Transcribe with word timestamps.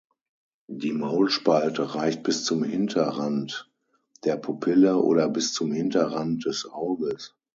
Die 0.71 0.93
Maulspalte 0.93 1.93
reicht 1.93 2.23
bis 2.23 2.43
zum 2.43 2.63
Hinterrand 2.63 3.69
der 4.23 4.35
Pupille 4.35 4.97
oder 4.97 5.29
bis 5.29 5.53
zum 5.53 5.71
Hinterrand 5.73 6.43
des 6.45 6.67
Auges. 6.67 7.35